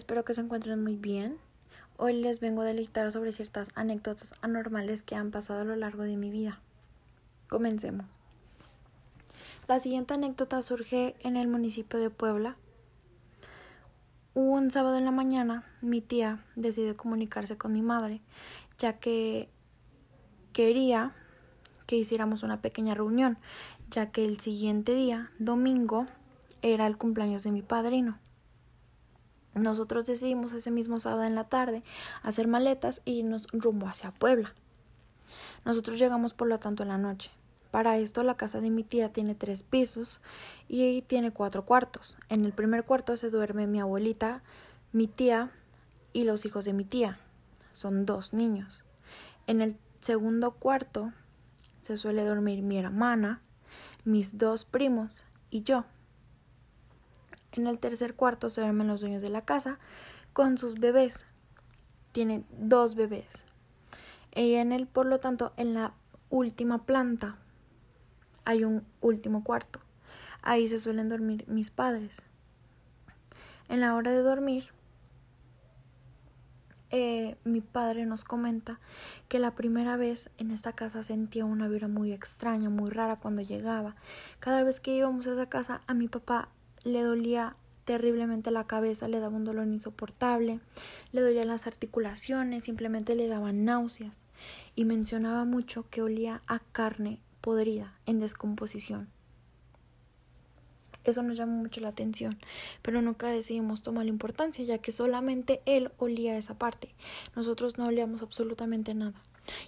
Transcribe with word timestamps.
espero 0.00 0.24
que 0.24 0.32
se 0.32 0.40
encuentren 0.40 0.82
muy 0.82 0.96
bien. 0.96 1.36
Hoy 1.98 2.14
les 2.14 2.40
vengo 2.40 2.62
a 2.62 2.64
deleitar 2.64 3.12
sobre 3.12 3.32
ciertas 3.32 3.68
anécdotas 3.74 4.32
anormales 4.40 5.02
que 5.02 5.14
han 5.14 5.30
pasado 5.30 5.60
a 5.60 5.64
lo 5.64 5.76
largo 5.76 6.04
de 6.04 6.16
mi 6.16 6.30
vida. 6.30 6.58
Comencemos. 7.50 8.18
La 9.68 9.78
siguiente 9.78 10.14
anécdota 10.14 10.62
surge 10.62 11.16
en 11.20 11.36
el 11.36 11.48
municipio 11.48 12.00
de 12.00 12.08
Puebla. 12.08 12.56
Un 14.32 14.70
sábado 14.70 14.96
en 14.96 15.04
la 15.04 15.10
mañana, 15.10 15.64
mi 15.82 16.00
tía 16.00 16.42
decidió 16.56 16.96
comunicarse 16.96 17.58
con 17.58 17.74
mi 17.74 17.82
madre, 17.82 18.22
ya 18.78 18.94
que 18.94 19.50
quería 20.54 21.12
que 21.86 21.96
hiciéramos 21.96 22.42
una 22.42 22.62
pequeña 22.62 22.94
reunión, 22.94 23.36
ya 23.90 24.10
que 24.10 24.24
el 24.24 24.40
siguiente 24.40 24.94
día, 24.94 25.30
domingo, 25.38 26.06
era 26.62 26.86
el 26.86 26.96
cumpleaños 26.96 27.42
de 27.42 27.52
mi 27.52 27.60
padrino. 27.60 28.18
Nosotros 29.54 30.06
decidimos 30.06 30.52
ese 30.52 30.70
mismo 30.70 31.00
sábado 31.00 31.24
en 31.24 31.34
la 31.34 31.44
tarde 31.44 31.82
hacer 32.22 32.46
maletas 32.46 33.02
y 33.04 33.18
irnos 33.18 33.48
rumbo 33.52 33.86
hacia 33.86 34.12
Puebla. 34.12 34.54
Nosotros 35.64 35.98
llegamos 35.98 36.34
por 36.34 36.48
lo 36.48 36.58
tanto 36.58 36.82
en 36.82 36.88
la 36.88 36.98
noche. 36.98 37.30
Para 37.70 37.98
esto 37.98 38.22
la 38.24 38.36
casa 38.36 38.60
de 38.60 38.70
mi 38.70 38.82
tía 38.82 39.12
tiene 39.12 39.34
tres 39.34 39.62
pisos 39.62 40.20
y 40.68 41.02
tiene 41.02 41.30
cuatro 41.30 41.64
cuartos. 41.64 42.16
En 42.28 42.44
el 42.44 42.52
primer 42.52 42.84
cuarto 42.84 43.16
se 43.16 43.30
duerme 43.30 43.66
mi 43.66 43.80
abuelita, 43.80 44.42
mi 44.92 45.06
tía 45.06 45.52
y 46.12 46.24
los 46.24 46.44
hijos 46.44 46.64
de 46.64 46.72
mi 46.72 46.84
tía. 46.84 47.18
Son 47.70 48.06
dos 48.06 48.32
niños. 48.32 48.84
En 49.46 49.60
el 49.60 49.76
segundo 50.00 50.52
cuarto 50.52 51.12
se 51.80 51.96
suele 51.96 52.24
dormir 52.24 52.62
mi 52.62 52.78
hermana, 52.78 53.40
mis 54.04 54.36
dos 54.38 54.64
primos 54.64 55.24
y 55.50 55.62
yo. 55.62 55.84
En 57.52 57.66
el 57.66 57.78
tercer 57.78 58.14
cuarto 58.14 58.48
se 58.48 58.60
duermen 58.60 58.88
los 58.88 59.00
dueños 59.00 59.22
de 59.22 59.30
la 59.30 59.44
casa 59.44 59.78
con 60.32 60.58
sus 60.58 60.78
bebés. 60.78 61.26
Tiene 62.12 62.44
dos 62.50 62.94
bebés. 62.94 63.44
Y 64.34 64.54
en 64.54 64.72
el, 64.72 64.86
por 64.86 65.06
lo 65.06 65.18
tanto, 65.18 65.52
en 65.56 65.74
la 65.74 65.92
última 66.28 66.84
planta 66.84 67.36
hay 68.44 68.64
un 68.64 68.84
último 69.00 69.42
cuarto. 69.42 69.80
Ahí 70.42 70.68
se 70.68 70.78
suelen 70.78 71.08
dormir 71.08 71.44
mis 71.48 71.70
padres. 71.70 72.22
En 73.68 73.80
la 73.80 73.94
hora 73.94 74.12
de 74.12 74.22
dormir, 74.22 74.70
eh, 76.92 77.36
mi 77.44 77.60
padre 77.60 78.04
nos 78.04 78.24
comenta 78.24 78.80
que 79.28 79.38
la 79.38 79.54
primera 79.54 79.96
vez 79.96 80.30
en 80.38 80.50
esta 80.50 80.72
casa 80.72 81.04
sentía 81.04 81.44
una 81.44 81.68
vibra 81.68 81.86
muy 81.86 82.12
extraña, 82.12 82.68
muy 82.68 82.90
rara 82.90 83.16
cuando 83.16 83.42
llegaba. 83.42 83.94
Cada 84.40 84.64
vez 84.64 84.80
que 84.80 84.96
íbamos 84.96 85.26
a 85.26 85.32
esa 85.34 85.48
casa, 85.48 85.82
a 85.86 85.94
mi 85.94 86.08
papá 86.08 86.48
le 86.84 87.02
dolía 87.02 87.56
terriblemente 87.84 88.50
la 88.50 88.66
cabeza, 88.66 89.08
le 89.08 89.20
daba 89.20 89.36
un 89.36 89.44
dolor 89.44 89.66
insoportable, 89.66 90.60
le 91.12 91.20
dolían 91.20 91.48
las 91.48 91.66
articulaciones, 91.66 92.64
simplemente 92.64 93.14
le 93.14 93.26
daban 93.26 93.64
náuseas 93.64 94.22
y 94.76 94.84
mencionaba 94.84 95.44
mucho 95.44 95.86
que 95.90 96.02
olía 96.02 96.42
a 96.46 96.60
carne 96.60 97.20
podrida, 97.40 97.94
en 98.06 98.20
descomposición. 98.20 99.08
Eso 101.04 101.22
nos 101.22 101.36
llamó 101.36 101.56
mucho 101.56 101.80
la 101.80 101.88
atención, 101.88 102.38
pero 102.82 103.00
nunca 103.00 103.28
decidimos 103.28 103.82
tomar 103.82 104.04
la 104.04 104.10
importancia, 104.10 104.64
ya 104.64 104.78
que 104.78 104.92
solamente 104.92 105.62
él 105.64 105.90
olía 105.98 106.36
esa 106.36 106.58
parte. 106.58 106.94
Nosotros 107.34 107.78
no 107.78 107.86
olíamos 107.86 108.22
absolutamente 108.22 108.94
nada. 108.94 109.20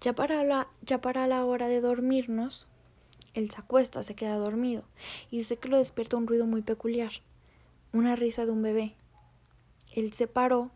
Ya 0.00 0.14
para 0.14 0.42
la, 0.42 0.68
ya 0.82 1.00
para 1.00 1.26
la 1.26 1.44
hora 1.44 1.68
de 1.68 1.82
dormirnos, 1.82 2.66
él 3.38 3.50
se 3.50 3.60
acuesta, 3.60 4.02
se 4.02 4.14
queda 4.14 4.36
dormido 4.36 4.82
y 5.30 5.38
dice 5.38 5.56
que 5.56 5.68
lo 5.68 5.78
despierta 5.78 6.16
un 6.16 6.26
ruido 6.26 6.46
muy 6.46 6.62
peculiar, 6.62 7.12
una 7.92 8.16
risa 8.16 8.44
de 8.44 8.52
un 8.52 8.62
bebé. 8.62 8.94
Él 9.94 10.12
se 10.12 10.26
paró, 10.26 10.70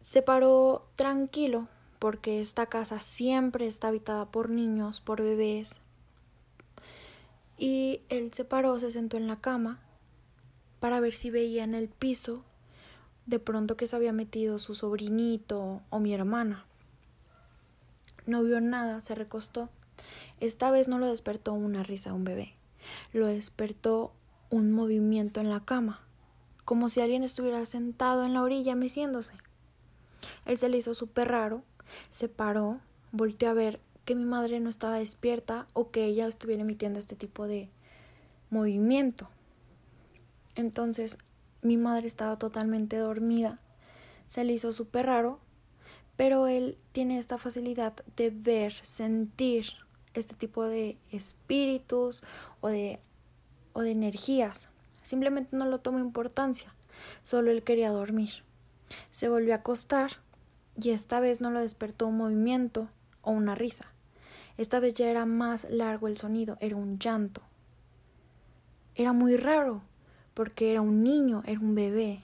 se 0.00 0.22
paró 0.22 0.88
tranquilo 0.94 1.68
porque 1.98 2.40
esta 2.40 2.66
casa 2.66 2.98
siempre 2.98 3.66
está 3.66 3.88
habitada 3.88 4.30
por 4.30 4.48
niños, 4.48 5.00
por 5.00 5.22
bebés. 5.22 5.80
Y 7.58 8.00
él 8.08 8.32
se 8.32 8.44
paró, 8.44 8.78
se 8.78 8.90
sentó 8.90 9.18
en 9.18 9.26
la 9.26 9.40
cama 9.40 9.80
para 10.80 10.98
ver 11.00 11.12
si 11.12 11.30
veía 11.30 11.62
en 11.62 11.74
el 11.74 11.88
piso 11.88 12.42
de 13.26 13.38
pronto 13.38 13.76
que 13.76 13.86
se 13.86 13.94
había 13.94 14.12
metido 14.12 14.58
su 14.58 14.74
sobrinito 14.74 15.82
o 15.90 16.00
mi 16.00 16.14
hermana. 16.14 16.64
No 18.26 18.42
vio 18.42 18.60
nada, 18.60 19.02
se 19.02 19.14
recostó 19.14 19.68
esta 20.40 20.70
vez 20.70 20.88
no 20.88 20.98
lo 20.98 21.06
despertó 21.06 21.52
una 21.52 21.82
risa 21.82 22.14
un 22.14 22.24
bebé, 22.24 22.54
lo 23.12 23.26
despertó 23.26 24.12
un 24.50 24.72
movimiento 24.72 25.40
en 25.40 25.50
la 25.50 25.60
cama, 25.60 26.00
como 26.64 26.88
si 26.88 27.00
alguien 27.00 27.22
estuviera 27.22 27.64
sentado 27.66 28.24
en 28.24 28.34
la 28.34 28.42
orilla 28.42 28.74
meciéndose. 28.74 29.34
Él 30.44 30.58
se 30.58 30.68
le 30.68 30.78
hizo 30.78 30.94
súper 30.94 31.28
raro, 31.28 31.62
se 32.10 32.28
paró, 32.28 32.80
volteó 33.12 33.50
a 33.50 33.54
ver 33.54 33.80
que 34.04 34.14
mi 34.14 34.24
madre 34.24 34.60
no 34.60 34.70
estaba 34.70 34.98
despierta 34.98 35.66
o 35.72 35.90
que 35.90 36.04
ella 36.04 36.26
estuviera 36.26 36.62
emitiendo 36.62 36.98
este 36.98 37.16
tipo 37.16 37.46
de 37.46 37.70
movimiento. 38.50 39.28
Entonces 40.54 41.18
mi 41.62 41.76
madre 41.76 42.06
estaba 42.06 42.38
totalmente 42.38 42.96
dormida, 42.96 43.60
se 44.26 44.44
le 44.44 44.52
hizo 44.52 44.72
súper 44.72 45.06
raro, 45.06 45.38
pero 46.16 46.46
él 46.46 46.78
tiene 46.92 47.18
esta 47.18 47.38
facilidad 47.38 47.94
de 48.16 48.30
ver, 48.30 48.72
sentir 48.72 49.66
este 50.14 50.34
tipo 50.34 50.64
de 50.64 50.98
espíritus 51.10 52.22
o 52.60 52.68
de, 52.68 53.00
o 53.72 53.80
de 53.82 53.90
energías. 53.90 54.68
Simplemente 55.02 55.56
no 55.56 55.66
lo 55.66 55.78
tomó 55.78 55.98
importancia, 55.98 56.74
solo 57.22 57.50
él 57.50 57.62
quería 57.62 57.90
dormir. 57.90 58.44
Se 59.10 59.28
volvió 59.28 59.54
a 59.54 59.58
acostar 59.58 60.12
y 60.76 60.90
esta 60.90 61.20
vez 61.20 61.40
no 61.40 61.50
lo 61.50 61.60
despertó 61.60 62.06
un 62.06 62.16
movimiento 62.16 62.88
o 63.22 63.30
una 63.30 63.54
risa. 63.54 63.92
Esta 64.56 64.80
vez 64.80 64.94
ya 64.94 65.08
era 65.08 65.26
más 65.26 65.70
largo 65.70 66.08
el 66.08 66.16
sonido, 66.16 66.56
era 66.60 66.76
un 66.76 66.98
llanto. 66.98 67.42
Era 68.94 69.12
muy 69.12 69.36
raro, 69.36 69.82
porque 70.34 70.70
era 70.70 70.80
un 70.80 71.02
niño, 71.02 71.42
era 71.46 71.60
un 71.60 71.74
bebé, 71.74 72.20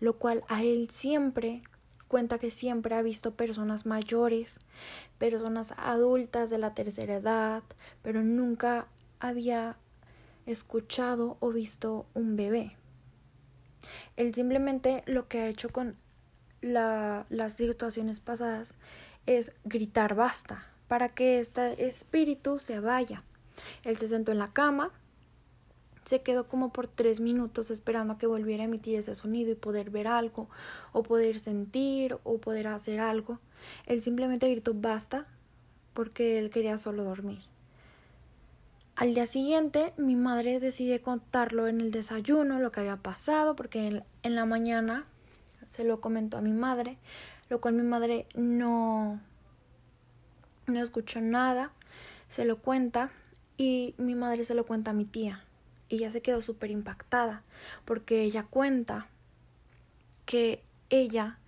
lo 0.00 0.18
cual 0.18 0.44
a 0.48 0.62
él 0.62 0.88
siempre 0.90 1.62
cuenta 2.08 2.38
que 2.38 2.50
siempre 2.50 2.94
ha 2.94 3.02
visto 3.02 3.34
personas 3.34 3.86
mayores, 3.86 4.58
personas 5.18 5.74
adultas 5.76 6.50
de 6.50 6.58
la 6.58 6.74
tercera 6.74 7.16
edad, 7.16 7.62
pero 8.02 8.22
nunca 8.22 8.88
había 9.20 9.76
escuchado 10.46 11.36
o 11.40 11.52
visto 11.52 12.06
un 12.14 12.36
bebé. 12.36 12.76
Él 14.16 14.34
simplemente 14.34 15.02
lo 15.06 15.28
que 15.28 15.40
ha 15.40 15.48
hecho 15.48 15.68
con 15.68 15.96
la, 16.60 17.26
las 17.28 17.54
situaciones 17.54 18.20
pasadas 18.20 18.74
es 19.26 19.52
gritar 19.64 20.14
basta 20.14 20.66
para 20.88 21.10
que 21.10 21.38
este 21.38 21.86
espíritu 21.86 22.58
se 22.58 22.80
vaya. 22.80 23.22
Él 23.84 23.96
se 23.98 24.08
sentó 24.08 24.32
en 24.32 24.38
la 24.38 24.52
cama, 24.52 24.92
se 26.08 26.22
quedó 26.22 26.48
como 26.48 26.72
por 26.72 26.88
tres 26.88 27.20
minutos 27.20 27.70
esperando 27.70 28.14
a 28.14 28.18
que 28.18 28.26
volviera 28.26 28.62
a 28.62 28.64
emitir 28.64 28.98
ese 28.98 29.14
sonido 29.14 29.52
y 29.52 29.56
poder 29.56 29.90
ver 29.90 30.08
algo, 30.08 30.48
o 30.92 31.02
poder 31.02 31.38
sentir, 31.38 32.16
o 32.24 32.38
poder 32.38 32.68
hacer 32.68 32.98
algo. 32.98 33.40
Él 33.84 34.00
simplemente 34.00 34.48
gritó 34.48 34.72
basta 34.72 35.26
porque 35.92 36.38
él 36.38 36.48
quería 36.48 36.78
solo 36.78 37.04
dormir. 37.04 37.40
Al 38.96 39.12
día 39.12 39.26
siguiente, 39.26 39.92
mi 39.98 40.16
madre 40.16 40.60
decide 40.60 41.02
contarlo 41.02 41.68
en 41.68 41.82
el 41.82 41.90
desayuno, 41.90 42.58
lo 42.58 42.72
que 42.72 42.80
había 42.80 42.96
pasado, 42.96 43.54
porque 43.54 44.02
en, 44.22 44.34
la 44.34 44.46
mañana 44.46 45.04
se 45.66 45.84
lo 45.84 46.00
comentó 46.00 46.38
a 46.38 46.40
mi 46.40 46.54
madre, 46.54 46.96
lo 47.50 47.60
cual 47.60 47.74
mi 47.74 47.82
madre 47.82 48.26
no, 48.34 49.20
no 50.66 50.82
escuchó 50.82 51.20
nada, 51.20 51.70
se 52.28 52.46
lo 52.46 52.56
cuenta 52.56 53.10
y 53.58 53.94
mi 53.98 54.14
madre 54.14 54.44
se 54.44 54.54
lo 54.54 54.64
cuenta 54.64 54.92
a 54.92 54.94
mi 54.94 55.04
tía 55.04 55.44
ella 55.88 56.10
se 56.10 56.22
quedó 56.22 56.40
súper 56.40 56.70
impactada 56.70 57.42
porque 57.84 58.22
ella 58.22 58.46
cuenta 58.48 59.08
que 60.26 60.62
ella, 60.90 61.38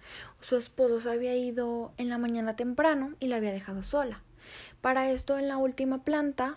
su 0.41 0.57
esposo 0.57 1.01
se 1.01 1.11
había 1.11 1.37
ido 1.37 1.93
en 1.97 2.09
la 2.09 2.19
mañana 2.19 2.57
temprano 2.57 3.15
y 3.21 3.27
la 3.27 3.37
había 3.37 3.53
dejado 3.53 3.83
sola. 3.83 4.23
Para 4.81 5.11
esto 5.11 5.39
en 5.39 5.49
la 5.49 5.59
última 5.59 6.03
planta 6.03 6.57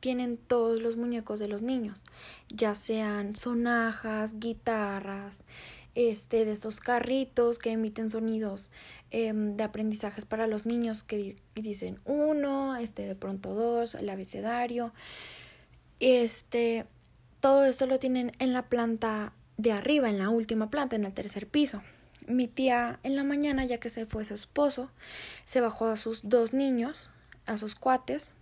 tienen 0.00 0.36
todos 0.36 0.80
los 0.80 0.96
muñecos 0.96 1.38
de 1.38 1.48
los 1.48 1.62
niños, 1.62 2.02
ya 2.48 2.74
sean 2.74 3.34
sonajas, 3.36 4.38
guitarras, 4.38 5.44
este, 5.94 6.44
de 6.44 6.52
estos 6.52 6.80
carritos 6.80 7.58
que 7.58 7.72
emiten 7.72 8.08
sonidos 8.08 8.70
em, 9.10 9.56
de 9.56 9.64
aprendizajes 9.64 10.24
para 10.24 10.46
los 10.46 10.64
niños 10.64 11.02
que 11.02 11.34
dicen 11.56 11.98
uno, 12.04 12.76
este, 12.76 13.02
de 13.02 13.16
pronto 13.16 13.54
dos, 13.54 13.96
el 13.96 14.08
abecedario, 14.08 14.92
este, 16.00 16.86
todo 17.40 17.64
esto 17.64 17.86
lo 17.86 17.98
tienen 17.98 18.32
en 18.38 18.52
la 18.52 18.62
planta 18.62 19.32
de 19.56 19.72
arriba, 19.72 20.08
en 20.08 20.18
la 20.18 20.30
última 20.30 20.70
planta, 20.70 20.96
en 20.96 21.04
el 21.04 21.12
tercer 21.12 21.46
piso. 21.46 21.82
Mi 22.26 22.46
tía 22.46 23.00
en 23.02 23.16
la 23.16 23.24
mañana, 23.24 23.64
ya 23.64 23.78
que 23.78 23.90
se 23.90 24.06
fue 24.06 24.24
su 24.24 24.34
esposo, 24.34 24.90
se 25.44 25.60
bajó 25.60 25.86
a 25.86 25.96
sus 25.96 26.28
dos 26.28 26.52
niños, 26.52 27.10
a 27.46 27.56
sus 27.56 27.74
cuates, 27.74 28.32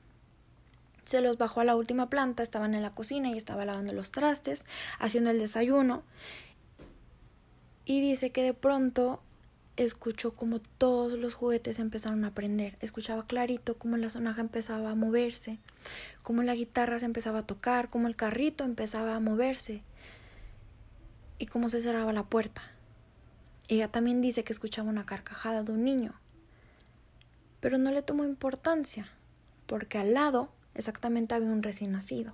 se 1.05 1.20
los 1.20 1.38
bajó 1.38 1.61
a 1.61 1.64
la 1.64 1.76
última 1.76 2.11
planta, 2.11 2.43
estaban 2.43 2.75
en 2.75 2.82
la 2.82 2.91
cocina 2.91 3.31
y 3.31 3.37
estaba 3.37 3.64
lavando 3.64 3.93
los 3.93 4.11
trastes, 4.11 4.64
haciendo 4.99 5.31
el 5.31 5.38
desayuno, 5.38 6.03
Y 7.85 8.00
dice 8.00 8.31
que 8.31 8.43
de 8.43 8.53
pronto 8.53 9.23
escuchó 9.76 10.34
como 10.34 10.61
todos 10.61 11.19
los 11.19 11.34
juguetes 11.34 11.78
empezaron 11.78 12.25
a 12.25 12.32
prender. 12.32 12.76
Escuchaba 12.81 13.26
clarito 13.26 13.76
cómo 13.78 13.96
la 13.96 14.11
sonaja 14.11 14.40
empezaba 14.40 14.90
a 14.90 14.94
moverse, 14.94 15.58
cómo 16.23 16.43
la 16.43 16.55
guitarra 16.55 16.99
se 16.99 17.05
empezaba 17.05 17.40
a 17.40 17.46
tocar, 17.46 17.90
cómo 17.90 18.08
el 18.08 18.17
carrito 18.17 18.64
empezaba 18.64 19.14
a 19.14 19.20
moverse 19.20 19.82
y 21.38 21.46
cómo 21.46 21.69
se 21.69 21.81
cerraba 21.81 22.12
la 22.12 22.25
puerta. 22.25 22.62
Ella 23.69 23.88
también 23.88 24.23
dice 24.23 24.44
que 24.44 24.52
escuchaba 24.52 24.88
una 24.88 25.06
carcajada 25.06 25.62
de 25.62 25.73
un 25.73 25.84
niño, 25.84 26.14
pero 27.61 27.79
no 27.79 27.90
le 27.90 28.02
tomó 28.02 28.25
importancia, 28.25 29.08
porque 29.67 29.99
al 29.99 30.14
lado 30.14 30.50
exactamente 30.75 31.34
había 31.34 31.49
un 31.49 31.62
recién 31.62 31.93
nacido, 31.93 32.32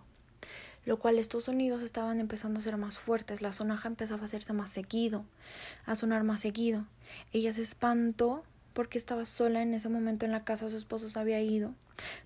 lo 0.84 0.98
cual 0.98 1.18
estos 1.18 1.44
sonidos 1.44 1.82
estaban 1.82 2.20
empezando 2.20 2.58
a 2.58 2.62
ser 2.62 2.76
más 2.76 2.98
fuertes, 2.98 3.42
la 3.42 3.52
sonaja 3.52 3.88
empezaba 3.88 4.22
a 4.22 4.24
hacerse 4.24 4.52
más 4.52 4.70
seguido, 4.70 5.24
a 5.86 5.94
sonar 5.94 6.24
más 6.24 6.40
seguido. 6.40 6.86
Ella 7.32 7.52
se 7.52 7.62
espantó 7.62 8.42
porque 8.72 8.98
estaba 8.98 9.24
sola 9.24 9.62
en 9.62 9.74
ese 9.74 9.88
momento 9.88 10.24
en 10.24 10.32
la 10.32 10.44
casa, 10.44 10.70
su 10.70 10.76
esposo 10.76 11.08
se 11.08 11.18
había 11.18 11.40
ido, 11.40 11.74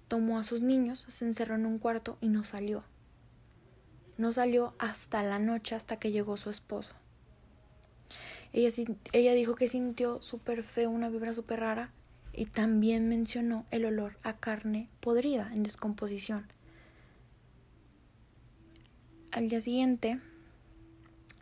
tomó 0.08 0.38
a 0.38 0.44
sus 0.44 0.62
niños, 0.62 1.05
se 1.08 1.25
encerró 1.25 1.56
en 1.56 1.67
un 1.67 1.79
cuarto 1.79 2.17
y 2.20 2.29
no 2.29 2.44
salió. 2.44 2.85
No 4.17 4.32
salió 4.32 4.75
hasta 4.79 5.23
la 5.23 5.38
noche, 5.38 5.75
hasta 5.75 5.99
que 5.99 6.11
llegó 6.11 6.37
su 6.37 6.49
esposo. 6.49 6.93
Ella, 8.52 8.70
ella 9.12 9.35
dijo 9.35 9.55
que 9.55 9.69
sintió 9.69 10.23
súper 10.23 10.62
feo, 10.62 10.88
una 10.88 11.11
vibra 11.11 11.35
súper 11.35 11.61
rara, 11.61 11.91
y 12.32 12.47
también 12.47 13.09
mencionó 13.09 13.67
el 13.70 13.85
olor 13.85 14.19
a 14.23 14.37
carne 14.37 14.88
podrida 15.00 15.50
en 15.55 15.62
descomposición. 15.62 16.47
Al 19.37 19.49
día 19.50 19.61
siguiente, 19.61 20.19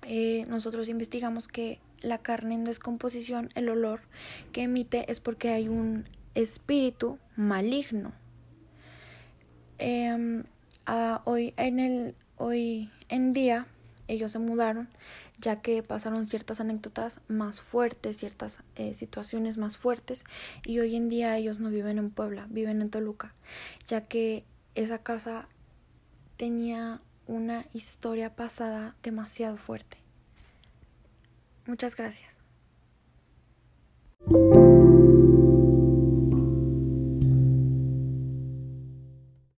eh, 0.02 0.46
nosotros 0.48 0.88
investigamos 0.88 1.46
que 1.46 1.78
la 2.02 2.18
carne 2.18 2.56
en 2.56 2.64
descomposición, 2.64 3.50
el 3.54 3.68
olor 3.68 4.00
que 4.50 4.62
emite 4.62 5.08
es 5.12 5.20
porque 5.20 5.50
hay 5.50 5.68
un 5.68 6.08
espíritu 6.34 7.20
maligno. 7.36 8.10
Em, 9.78 10.42
hoy 11.22 11.54
en 11.56 11.78
el 11.78 12.16
hoy 12.36 12.90
en 13.08 13.32
día 13.32 13.68
ellos 14.08 14.32
se 14.32 14.40
mudaron 14.40 14.88
ya 15.38 15.62
que 15.62 15.84
pasaron 15.84 16.26
ciertas 16.26 16.60
anécdotas 16.60 17.20
más 17.28 17.60
fuertes, 17.60 18.16
ciertas 18.16 18.58
eh, 18.74 18.92
situaciones 18.92 19.56
más 19.56 19.76
fuertes 19.76 20.24
y 20.66 20.80
hoy 20.80 20.96
en 20.96 21.08
día 21.08 21.36
ellos 21.36 21.60
no 21.60 21.70
viven 21.70 21.98
en 21.98 22.10
Puebla, 22.10 22.48
viven 22.50 22.82
en 22.82 22.90
Toluca, 22.90 23.34
ya 23.86 24.00
que 24.00 24.42
esa 24.74 24.98
casa 24.98 25.46
tenía 26.36 27.00
una 27.26 27.64
historia 27.72 28.34
pasada 28.36 28.96
demasiado 29.02 29.56
fuerte. 29.56 29.98
Muchas 31.66 31.96
gracias. 31.96 32.33